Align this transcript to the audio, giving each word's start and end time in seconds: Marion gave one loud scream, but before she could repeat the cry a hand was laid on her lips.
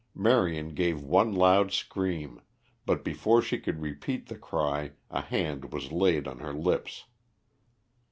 Marion 0.15 0.73
gave 0.73 1.03
one 1.03 1.31
loud 1.31 1.71
scream, 1.71 2.41
but 2.87 3.03
before 3.03 3.39
she 3.39 3.59
could 3.59 3.81
repeat 3.83 4.29
the 4.29 4.35
cry 4.35 4.93
a 5.11 5.21
hand 5.21 5.71
was 5.71 5.91
laid 5.91 6.27
on 6.27 6.39
her 6.39 6.53
lips. 6.55 7.05